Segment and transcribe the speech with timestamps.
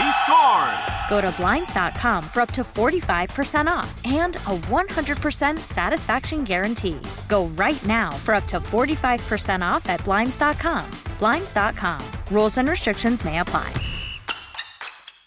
[0.00, 0.90] He scores.
[1.10, 6.98] Go to Blinds.com for up to 45% off and a 100% satisfaction guarantee.
[7.28, 10.90] Go right now for up to 45% off at Blinds.com.
[11.18, 12.00] Blinds.com.
[12.30, 13.72] Rules and restrictions may apply.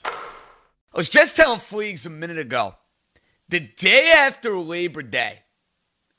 [0.05, 2.75] I was just telling Fleegs a minute ago.
[3.49, 5.39] The day after Labor Day,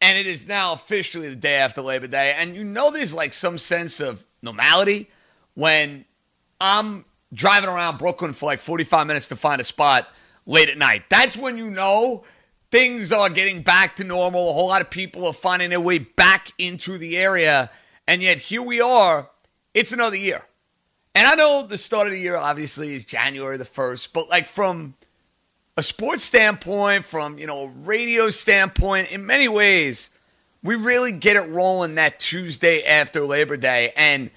[0.01, 3.33] and it is now officially the day after Labor Day, and you know there's like
[3.33, 5.11] some sense of normality
[5.55, 6.05] when
[6.61, 10.09] I'm driving around Brooklyn for like 45 minutes to find a spot
[10.47, 11.05] late at night.
[11.11, 12.25] That's when you know
[12.71, 14.51] things are getting back to normal.
[14.51, 17.71] A whole lot of people are finding their way back into the area,
[18.07, 19.31] and yet here we are.
[19.75, 20.47] It's another year.
[21.15, 24.49] And I know the start of the year obviously is January the 1st, but like
[24.49, 24.95] from
[25.77, 30.11] a sports standpoint, from, you know, a radio standpoint, in many ways,
[30.63, 33.93] we really get it rolling that Tuesday after Labor Day.
[33.97, 34.31] And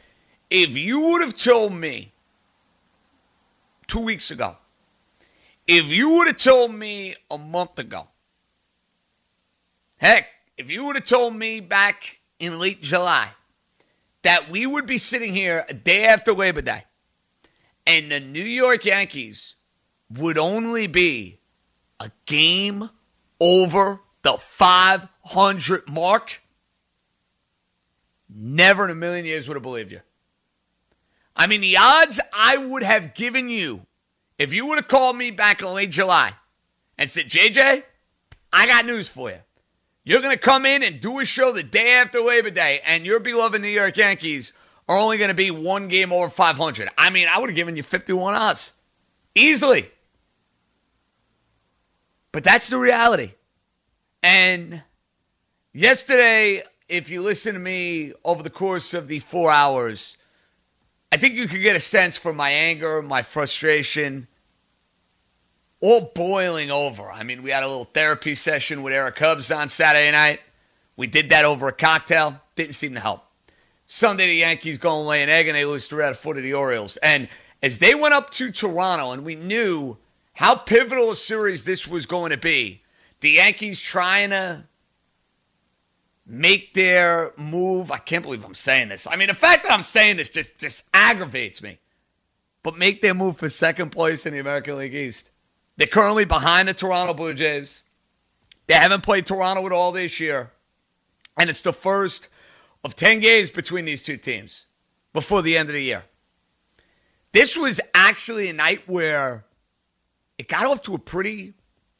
[0.49, 2.11] if you would have told me
[3.87, 4.57] two weeks ago,
[5.65, 8.07] if you would have told me a month ago,
[9.97, 10.27] heck,
[10.57, 13.29] if you would have told me back in late July
[14.21, 16.83] that we would be sitting here a day after Labor Day
[17.85, 19.55] and the New York Yankees
[20.09, 21.39] would only be
[21.99, 22.89] a game
[23.39, 26.41] over the 500 mark,
[28.29, 30.01] never in a million years would have believed you.
[31.37, 33.85] I mean, the odds I would have given you
[34.39, 36.33] if you would have called me back in late July
[36.97, 37.83] and said, JJ,
[38.51, 39.37] I got news for you.
[40.03, 43.05] You're going to come in and do a show the day after Labor Day, and
[43.05, 44.53] your beloved New York Yankees
[44.87, 46.89] are only going to be one game over 500.
[46.97, 48.73] I mean, I would have given you 51 odds
[49.35, 49.91] easily.
[52.31, 53.33] But that's the reality.
[54.23, 54.81] And
[55.73, 60.16] yesterday, if you listen to me over the course of the four hours,
[61.11, 64.27] I think you could get a sense for my anger, my frustration,
[65.79, 67.09] all boiling over.
[67.09, 70.41] I mean, we had a little therapy session with Eric Hubbs on Saturday night.
[70.97, 72.41] We did that over a cocktail.
[72.55, 73.23] Didn't seem to help.
[73.85, 76.53] Sunday, the Yankees go and lay an egg, and they lose three out of the
[76.53, 76.97] Orioles.
[76.97, 77.29] And
[77.63, 79.97] as they went up to Toronto, and we knew
[80.33, 82.81] how pivotal a series this was going to be,
[83.21, 84.63] the Yankees trying to
[86.27, 87.89] make their move.
[87.89, 89.07] I can't believe I'm saying this.
[89.07, 91.79] I mean, the fact that I'm saying this just, just aggravates me.
[92.63, 95.31] But make their move for second place in the American League East.
[95.77, 97.83] They're currently behind the Toronto Blue Jays.
[98.67, 100.51] They haven't played Toronto at all this year.
[101.37, 102.27] And it's the first
[102.83, 104.65] of 10 games between these two teams
[105.13, 106.03] before the end of the year.
[107.31, 109.45] This was actually a night where
[110.37, 111.53] it got off to a pretty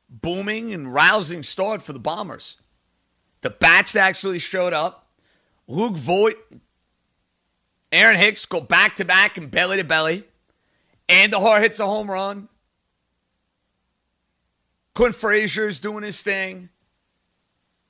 [0.09, 2.57] booming and rousing start for the Bombers.
[3.41, 5.07] The bats actually showed up.
[5.67, 6.35] Luke Voit,
[7.91, 10.23] Aaron Hicks go back to back and belly to belly.
[11.09, 12.49] Andujar hits a home run.
[14.93, 16.69] Clint Frazier's doing his thing.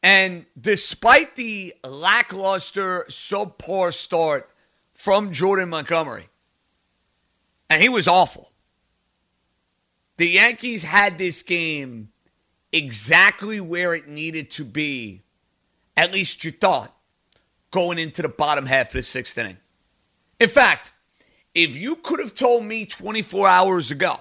[0.03, 4.49] And despite the lackluster, subpar start
[4.93, 6.27] from Jordan Montgomery,
[7.69, 8.51] and he was awful,
[10.17, 12.09] the Yankees had this game
[12.71, 15.23] exactly where it needed to be,
[15.97, 16.95] at least you thought,
[17.71, 19.57] going into the bottom half of the sixth inning.
[20.39, 20.91] In fact,
[21.55, 24.19] if you could have told me 24 hours ago,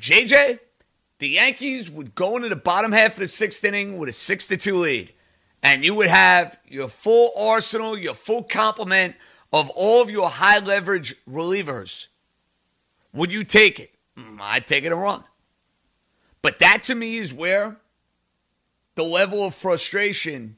[0.00, 0.58] JJ,
[1.20, 4.46] the Yankees would go into the bottom half of the sixth inning with a 6
[4.48, 5.12] to 2 lead,
[5.62, 9.14] and you would have your full arsenal, your full complement
[9.52, 12.08] of all of your high leverage relievers.
[13.12, 13.94] Would you take it?
[14.16, 15.24] Mm, I'd take it and run.
[16.42, 17.78] But that to me is where
[18.94, 20.57] the level of frustration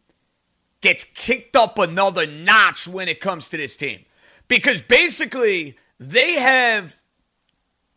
[0.81, 4.05] gets kicked up another notch when it comes to this team.
[4.49, 6.97] Because basically, they have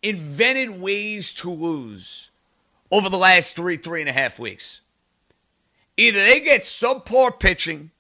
[0.02, 2.30] invented ways to lose
[2.92, 4.82] over the last three, three and a half weeks.
[5.98, 7.92] Either they get subpar pitching,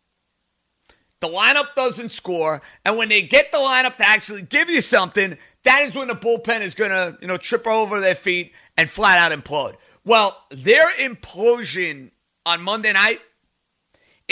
[1.20, 5.38] the lineup doesn't score, and when they get the lineup to actually give you something,
[5.64, 8.90] that is when the bullpen is going to, you know, trip over their feet and
[8.90, 9.76] flat out implode.
[10.04, 12.12] Well, their implosion
[12.46, 13.22] on Monday night,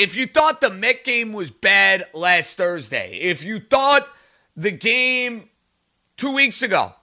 [0.01, 4.07] if you thought the Met game was bad last Thursday, if you thought
[4.57, 5.47] the game
[6.17, 6.95] two weeks ago,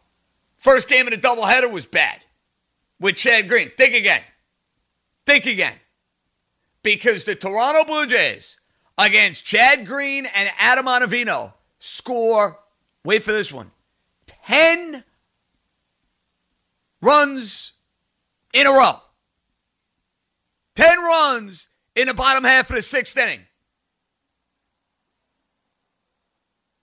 [0.57, 2.25] first game of the doubleheader was bad
[2.99, 4.23] with Chad Green, think again.
[5.25, 5.77] Think again.
[6.83, 8.59] Because the Toronto Blue Jays
[8.97, 12.59] against Chad Green and Adam Ottavino score,
[13.05, 13.71] wait for this one,
[14.27, 15.05] 10
[17.01, 17.75] runs
[18.53, 19.01] in a row.
[20.75, 21.69] 10 runs
[21.99, 23.41] in the bottom half of the sixth inning.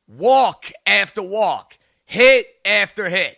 [0.08, 3.38] Walk after walk, hit after hit.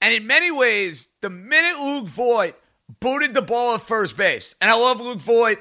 [0.00, 2.56] And in many ways, the minute Luke Voit
[2.98, 5.58] booted the ball at first base, and I love Luke Voit,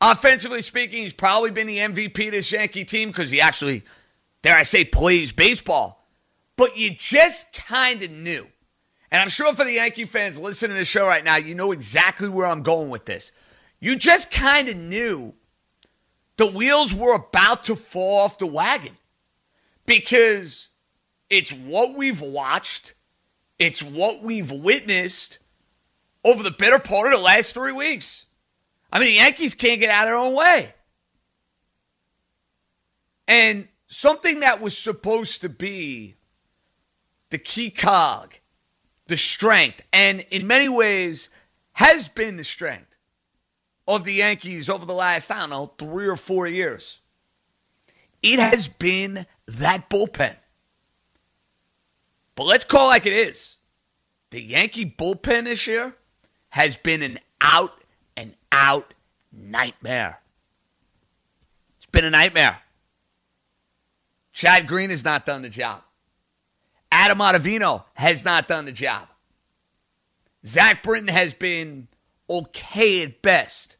[0.00, 3.84] offensively speaking, he's probably been the MVP of this Yankee team because he actually,
[4.40, 6.02] dare I say, plays baseball.
[6.56, 8.48] But you just kind of knew.
[9.10, 11.72] And I'm sure for the Yankee fans listening to the show right now, you know
[11.72, 13.32] exactly where I'm going with this.
[13.80, 15.34] You just kind of knew
[16.36, 18.96] the wheels were about to fall off the wagon
[19.86, 20.68] because
[21.30, 22.94] it's what we've watched,
[23.58, 25.38] it's what we've witnessed
[26.24, 28.26] over the better part of the last three weeks.
[28.92, 30.74] I mean, the Yankees can't get out of their own way.
[33.26, 36.16] And something that was supposed to be
[37.30, 38.37] the key cog,
[39.08, 41.28] the strength, and in many ways
[41.72, 42.94] has been the strength
[43.88, 47.00] of the Yankees over the last, I don't know, three or four years.
[48.22, 50.36] It has been that bullpen.
[52.34, 53.56] But let's call it like it is.
[54.30, 55.96] The Yankee bullpen this year
[56.50, 57.72] has been an out
[58.16, 58.92] and out
[59.32, 60.20] nightmare.
[61.76, 62.58] It's been a nightmare.
[64.32, 65.82] Chad Green has not done the job.
[67.08, 69.08] Adam Ottavino has not done the job.
[70.44, 71.88] Zach Britton has been
[72.28, 73.78] okay at best.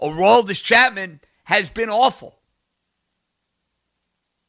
[0.00, 2.38] Aroldis Chapman has been awful.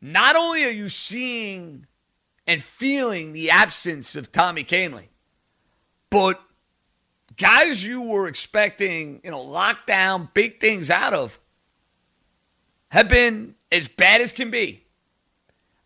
[0.02, 1.86] Not only are you seeing
[2.48, 5.10] and feeling the absence of Tommy Kahnle,
[6.10, 6.42] but
[7.36, 11.42] guys you were expecting, you know, lockdown, big things out of
[12.92, 14.86] have been as bad as can be.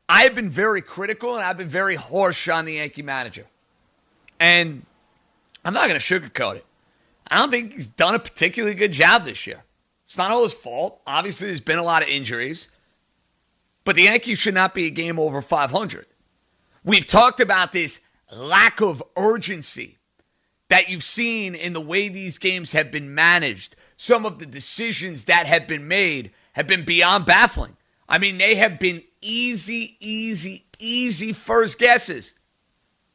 [0.07, 3.45] I have been very critical and I've been very harsh on the Yankee manager.
[4.39, 4.85] And
[5.63, 6.65] I'm not going to sugarcoat it.
[7.27, 9.63] I don't think he's done a particularly good job this year.
[10.05, 11.01] It's not all his fault.
[11.07, 12.69] Obviously, there's been a lot of injuries,
[13.83, 16.05] but the Yankees should not be a game over 500.
[16.83, 17.99] We've talked about this
[18.31, 19.97] lack of urgency
[20.69, 23.75] that you've seen in the way these games have been managed.
[23.97, 27.75] Some of the decisions that have been made have been beyond baffling.
[28.07, 32.35] I mean, they have been easy, easy, easy first guesses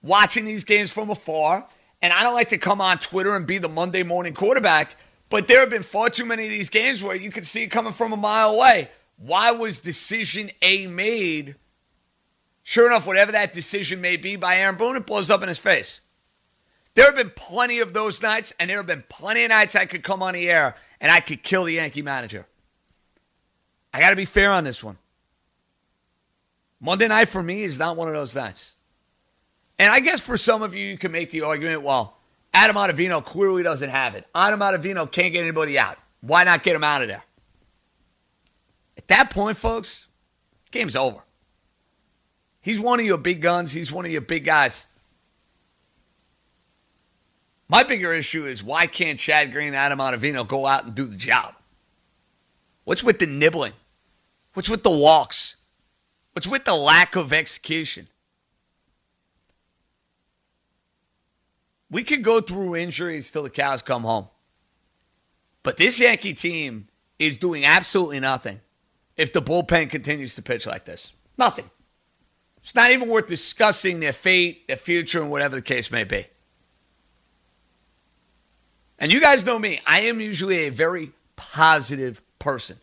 [0.03, 1.67] watching these games from afar
[2.03, 4.97] and I don't like to come on Twitter and be the Monday morning quarterback,
[5.29, 7.69] but there have been far too many of these games where you could see it
[7.69, 8.91] coming from a mile away.
[9.19, 11.57] Why was decision A made?
[12.63, 15.59] Sure enough, whatever that decision may be by Aaron Boone, it blows up in his
[15.59, 16.01] face.
[16.95, 19.87] There have been plenty of those nights, and there have been plenty of nights I
[19.87, 22.47] could come on the air and I could kill the Yankee manager.
[23.93, 24.99] I got to be fair on this one.
[26.81, 28.73] Monday night for me is not one of those nights.
[29.79, 32.17] And I guess for some of you, you can make the argument, well,
[32.53, 34.27] Adam Ottavino clearly doesn't have it.
[34.35, 35.97] Adam Ottavino can't get anybody out.
[36.21, 37.23] Why not get him out of there?
[38.97, 40.07] At that point, folks,
[40.71, 41.21] game's over.
[42.61, 43.73] He's one of your big guns.
[43.73, 44.87] He's one of your big guys.
[47.69, 51.07] My bigger issue is why can't Chad Green and Adam Ottavino go out and do
[51.07, 51.55] the job?
[52.85, 53.75] What's with the nibbling?
[54.55, 55.57] What's with the walks?
[56.41, 58.09] What's with the lack of execution?
[61.91, 64.29] we could go through injuries till the cows come home.
[65.63, 68.61] But this Yankee team is doing absolutely nothing
[69.19, 71.13] if the bullpen continues to pitch like this.
[71.37, 71.69] Nothing.
[72.63, 76.27] It's not even worth discussing their fate, their future, and whatever the case may be.
[78.99, 82.79] And you guys know me, I am usually a very positive person.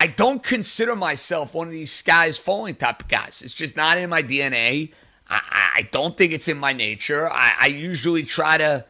[0.00, 3.42] I don't consider myself one of these skies falling type of guys.
[3.44, 4.92] It's just not in my DNA.
[5.28, 7.30] I, I don't think it's in my nature.
[7.30, 8.86] I, I usually try to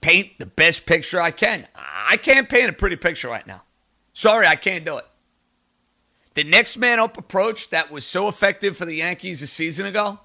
[0.00, 1.66] paint the best picture I can.
[1.76, 3.62] I can't paint a pretty picture right now.
[4.14, 5.04] Sorry, I can't do it.
[6.32, 10.18] The next man up approach that was so effective for the Yankees a season ago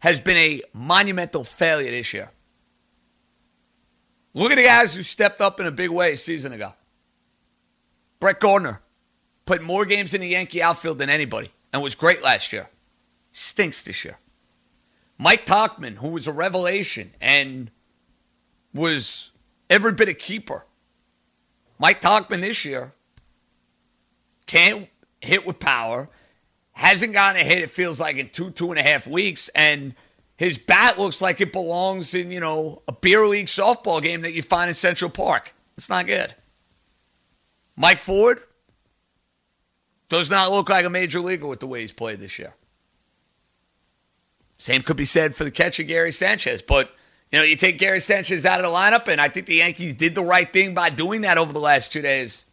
[0.00, 2.30] has been a monumental failure this year.
[4.34, 6.72] Look at the guys who stepped up in a big way a season ago.
[8.18, 8.80] Brett Gardner
[9.48, 12.68] played more games in the Yankee outfield than anybody and was great last year.
[13.32, 14.18] Stinks this year.
[15.16, 17.70] Mike Tauchman, who was a revelation and
[18.74, 19.30] was
[19.70, 20.66] every bit a keeper.
[21.78, 22.92] Mike Tauchman this year
[24.46, 24.86] can't
[25.22, 26.10] hit with power,
[26.72, 29.94] hasn't gotten a hit, it feels like, in two, two and a half weeks, and
[30.36, 34.32] his bat looks like it belongs in, you know, a beer league softball game that
[34.32, 35.54] you find in Central Park.
[35.78, 36.34] It's not good.
[37.76, 38.42] Mike Ford
[40.08, 42.54] does not look like a major leaguer with the way he's played this year.
[44.58, 46.90] Same could be said for the catcher Gary Sanchez, but
[47.30, 49.94] you know, you take Gary Sanchez out of the lineup, and I think the Yankees
[49.94, 52.46] did the right thing by doing that over the last two days.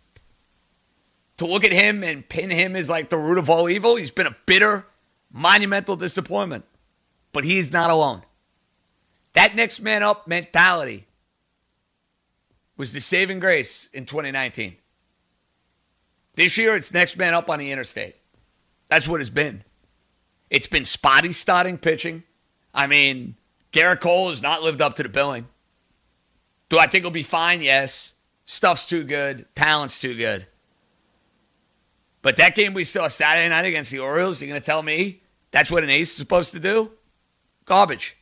[1.37, 4.11] To look at him and pin him as like the root of all evil, he's
[4.11, 4.85] been a bitter,
[5.31, 6.65] monumental disappointment.
[7.31, 8.23] But he is not alone.
[9.33, 11.07] That next man up mentality
[12.77, 14.75] was the saving grace in 2019.
[16.35, 18.15] This year, it's next man up on the interstate.
[18.87, 19.63] That's what it's been.
[20.49, 22.23] It's been spotty starting pitching.
[22.73, 23.35] I mean,
[23.71, 25.47] Gerrit Cole has not lived up to the billing.
[26.69, 27.61] Do I think he'll be fine?
[27.61, 28.13] Yes.
[28.45, 29.45] Stuff's too good.
[29.55, 30.45] Talent's too good.
[32.21, 35.21] But that game we saw Saturday night against the Orioles, you're going to tell me
[35.51, 36.91] that's what an ace is supposed to do?
[37.65, 38.17] Garbage.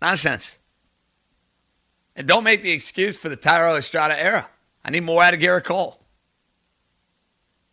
[0.00, 0.58] Nonsense.
[2.16, 4.48] And don't make the excuse for the Thairo Estrada era.
[4.84, 6.03] I need more out of Gerrit Cole.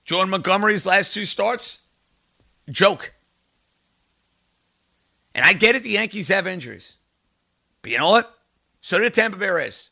[0.06, 1.80] Jordan Montgomery's last two starts,
[2.70, 3.14] joke.
[5.34, 6.96] And I get it, the Yankees have injuries.
[7.82, 8.38] But you know what?
[8.82, 9.90] So did the Tampa Bay Rays.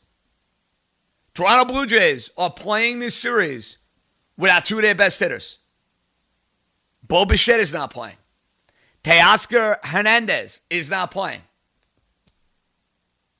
[1.34, 3.78] Toronto Blue Jays are playing this series
[4.36, 5.58] without two of their best hitters.
[7.06, 8.16] Bo Bichette is not playing.
[9.04, 11.40] Teoscar Hernandez is not playing.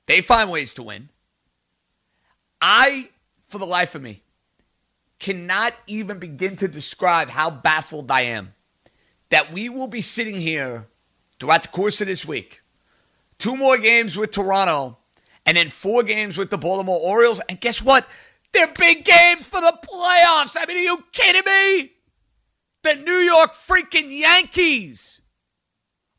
[0.07, 1.09] They find ways to win.
[2.59, 3.09] I,
[3.47, 4.23] for the life of me,
[5.21, 8.53] cannot even begin to describe how baffled I am
[9.29, 10.87] that we will be sitting here
[11.39, 12.61] throughout the course of this week.
[13.37, 14.97] Two more games with Toronto,
[15.45, 17.39] and then four games with the Baltimore Orioles.
[17.47, 18.05] And guess what?
[18.51, 20.57] They're big games for the playoffs.
[20.59, 21.93] I mean, are you kidding me?
[22.83, 25.21] The New York freaking Yankees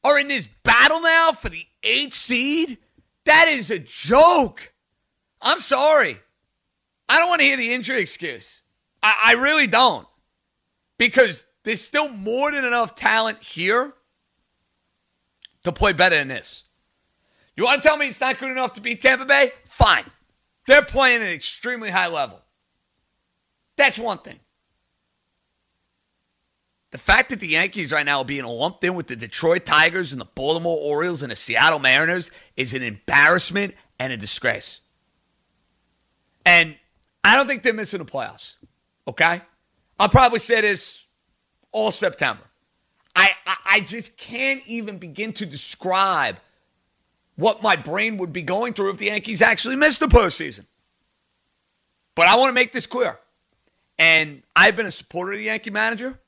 [0.02, 2.78] are in this battle now for the eighth seed.
[3.24, 4.72] That is a joke.
[5.40, 6.18] I'm sorry.
[7.08, 8.61] I don't want to hear the injury excuse.
[9.02, 10.06] I, I really don't.
[10.98, 13.92] Because there's still more than enough talent here
[15.64, 16.64] to play better than this.
[17.56, 19.52] You want to tell me it's not good enough to beat Tampa Bay?
[19.64, 20.04] Fine.
[20.66, 22.40] They're playing at an extremely high level.
[23.76, 24.38] That's one thing.
[26.92, 30.12] The fact that the Yankees right now are being lumped in with the Detroit Tigers
[30.12, 34.80] and the Baltimore Orioles and the Seattle Mariners is an embarrassment and a disgrace.
[36.44, 36.76] And
[37.24, 38.54] I don't think they're missing the playoffs.
[39.06, 39.40] Okay?
[39.98, 41.06] I'll probably say this
[41.70, 42.42] all September.
[43.14, 46.38] I, I, I just can't even begin to describe
[47.36, 50.66] what my brain would be going through if the Yankees actually missed the postseason.
[52.14, 53.18] But I want to make this clear.
[53.98, 56.18] And I've been a supporter of the Yankee manager.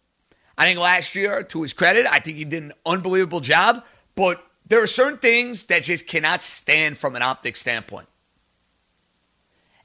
[0.56, 3.84] I think last year, to his credit, I think he did an unbelievable job.
[4.14, 8.08] But there are certain things that just cannot stand from an optic standpoint.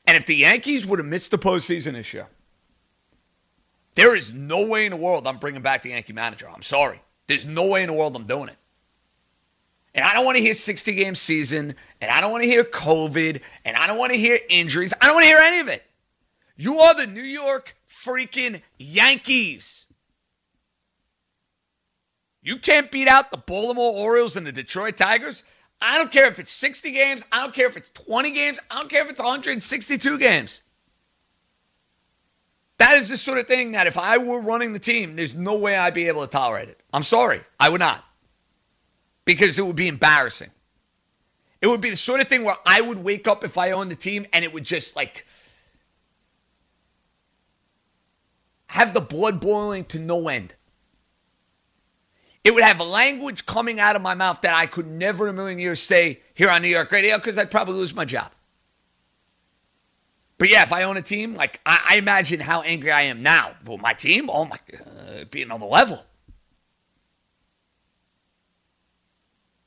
[0.05, 2.27] And if the Yankees would have missed the postseason this year,
[4.00, 6.50] there is no way in the world I'm bringing back the Yankee manager.
[6.50, 7.01] I'm sorry.
[7.27, 8.56] There's no way in the world I'm doing it.
[9.94, 12.63] And I don't want to hear 60 game season, and I don't want to hear
[12.63, 14.94] COVID, and I don't want to hear injuries.
[15.01, 15.84] I don't want to hear any of it.
[16.56, 19.86] You are the New York freaking Yankees.
[22.41, 25.44] You can't beat out the Baltimore Orioles and the Detroit Tigers.
[25.82, 27.24] I don't care if it's 60 games.
[27.34, 28.60] I don't care if it's 20 games.
[28.72, 30.62] I don't care if it's 162 games.
[32.79, 35.55] That is the sort of thing that if I were running the team, there's no
[35.55, 36.79] way I'd be able to tolerate it.
[36.93, 37.41] I'm sorry.
[37.59, 38.03] I would not.
[39.25, 40.50] Because it would be embarrassing.
[41.62, 43.91] It would be the sort of thing where I would wake up if I owned
[43.91, 45.25] the team and it would just like
[48.67, 50.55] have the blood boiling to no end.
[52.45, 55.33] It would have language coming out of my mouth that I could never in a
[55.33, 58.31] million years say here on New York radio because I'd probably lose my job.
[60.39, 63.22] But yeah, if I own a team, like I, I imagine how angry I am
[63.22, 63.51] now.
[63.65, 65.98] Well, my team, oh my, uh, on the level.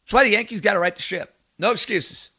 [0.00, 1.35] That's why the Yankees got to right the ship.
[1.59, 2.31] No excuses.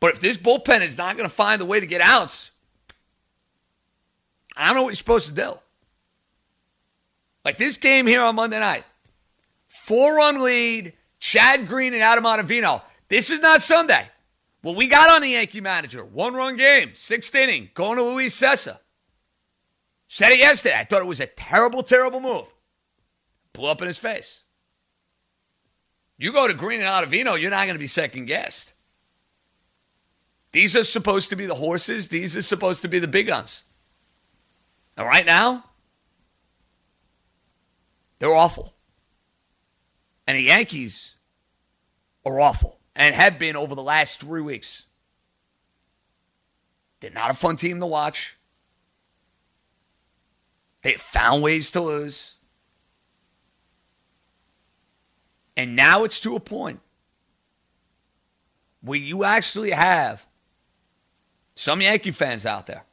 [0.00, 2.50] But if this bullpen is not going to find a way to get outs,
[4.54, 5.54] I don't know what you're supposed to do.
[7.42, 8.84] Like this game here on Monday night,
[9.68, 12.82] four run lead, Chad Green and Adam Ottavino.
[13.08, 14.08] This is not Sunday.
[14.62, 16.04] Well, we got on the Yankee manager.
[16.04, 18.78] One run game, sixth inning, going to Luis Cessa.
[20.06, 20.78] Said it yesterday.
[20.78, 22.46] I thought it was a terrible, terrible move.
[23.52, 24.42] Blew up in his face.
[26.16, 28.74] You go to Green and Ottavino, you're not going to be second guessed.
[30.52, 32.08] These are supposed to be the horses.
[32.08, 33.64] These are supposed to be the big guns.
[34.96, 35.64] And right now,
[38.18, 38.74] they're awful.
[40.26, 41.14] And the Yankees
[42.24, 44.84] are awful and have been over the last three weeks.
[47.00, 48.36] They're not a fun team to watch.
[50.82, 52.34] They found ways to lose.
[55.56, 56.80] And now it's to a point
[58.80, 60.26] where you actually have
[61.54, 62.84] some Yankee fans out there.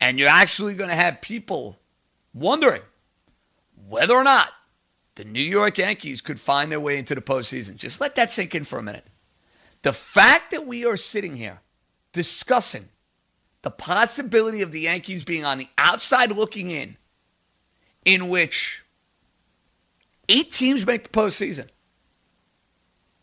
[0.00, 1.78] And you're actually going to have people
[2.32, 2.82] wondering
[3.88, 4.50] whether or not
[5.16, 7.76] the New York Yankees could find their way into the postseason.
[7.76, 9.06] Just let that sink in for a minute.
[9.82, 11.60] The fact that we are sitting here
[12.12, 12.88] discussing
[13.62, 16.96] the possibility of the Yankees being on the outside looking in,
[18.04, 18.82] in which
[20.28, 21.68] eight teams make the postseason.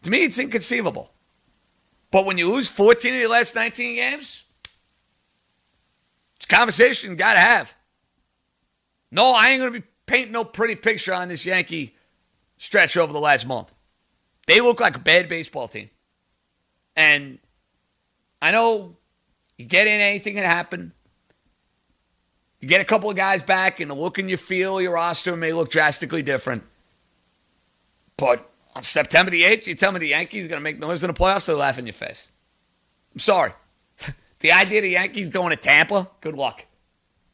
[0.04, 1.12] To me, it's inconceivable.
[2.10, 4.44] But when you lose 14 of your last 19 games,
[6.36, 7.74] it's a conversation you got to have.
[9.12, 11.96] No, I ain't going to be painting no pretty picture on this Yankee
[12.58, 13.72] stretch over the last month.
[14.46, 15.90] They look like a bad baseball team.
[16.98, 17.40] And
[18.42, 18.98] I know
[19.58, 20.92] you get in, anything can happen.
[22.60, 25.38] You get a couple of guys back, and the look and you feel your roster
[25.38, 26.64] may look drastically different.
[28.18, 31.06] But on September the 8th, you tell me the Yankees are going to make noise
[31.06, 32.28] in the playoffs, they laugh in your face.
[33.14, 33.54] I'm sorry.
[34.40, 36.66] the idea of the Yankees going to Tampa, good luck.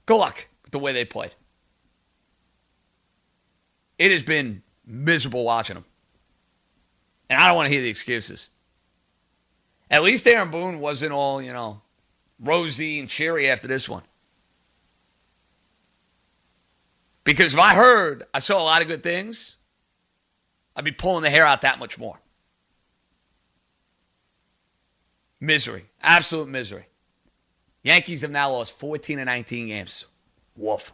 [0.06, 1.34] Good luck with the way they played.
[3.98, 5.86] It has been miserable watching them.
[7.30, 8.50] And I don't want to hear the excuses.
[9.90, 11.82] At least Aaron Boone wasn't all, you know,
[12.40, 14.04] rosy and cheery after this one.
[17.24, 19.58] Because if I heard I saw a lot of good things,
[20.76, 22.20] I'd be pulling the hair out that much more.
[25.40, 25.86] Misery.
[26.02, 26.86] Absolute misery.
[27.84, 30.06] Yankees have now lost 14 and 19 games.
[30.56, 30.94] Woof.